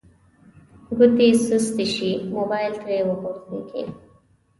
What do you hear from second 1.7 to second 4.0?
شي موبایل ترې وغورځیږي